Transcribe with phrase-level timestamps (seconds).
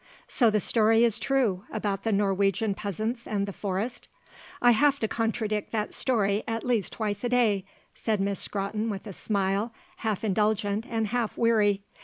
[0.27, 4.07] "So the story is true, about the Norwegian peasants and the forest?"
[4.59, 9.05] "I have to contradict that story at least twice a day," said Miss Scrotton with
[9.05, 11.83] a smile half indulgent and half weary.